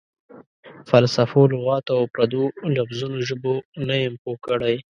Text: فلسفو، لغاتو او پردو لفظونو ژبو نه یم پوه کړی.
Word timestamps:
فلسفو، 0.89 1.41
لغاتو 1.53 1.91
او 1.97 2.03
پردو 2.13 2.43
لفظونو 2.75 3.17
ژبو 3.27 3.53
نه 3.87 3.95
یم 4.03 4.13
پوه 4.21 4.37
کړی. 4.47 4.75